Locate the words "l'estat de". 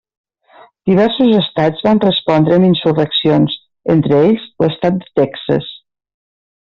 4.65-5.11